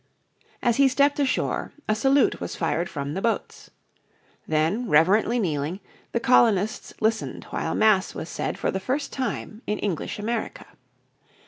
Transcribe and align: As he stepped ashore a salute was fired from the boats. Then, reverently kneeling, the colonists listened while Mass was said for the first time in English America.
As 0.63 0.77
he 0.77 0.87
stepped 0.87 1.19
ashore 1.19 1.73
a 1.87 1.93
salute 1.93 2.41
was 2.41 2.55
fired 2.55 2.89
from 2.89 3.13
the 3.13 3.21
boats. 3.21 3.69
Then, 4.47 4.89
reverently 4.89 5.37
kneeling, 5.37 5.79
the 6.11 6.19
colonists 6.19 6.91
listened 6.99 7.43
while 7.51 7.75
Mass 7.75 8.15
was 8.15 8.27
said 8.27 8.57
for 8.57 8.71
the 8.71 8.79
first 8.79 9.13
time 9.13 9.61
in 9.67 9.77
English 9.77 10.17
America. 10.17 10.65